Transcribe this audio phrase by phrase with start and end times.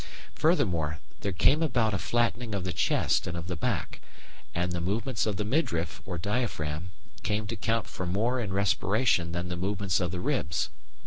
[0.33, 4.01] Furthermore, there came about a flattening of the chest and of the back,
[4.55, 6.89] and the movements of the midriff (or diaphragm)
[7.21, 10.69] came to count for more in respiration than the movements of the ribs.